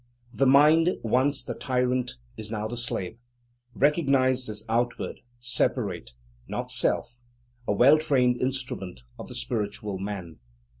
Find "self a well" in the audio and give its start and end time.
6.71-7.99